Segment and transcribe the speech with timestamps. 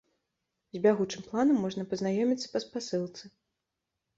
[0.77, 3.23] З бягучым планам можна пазнаёміцца па спасылцы.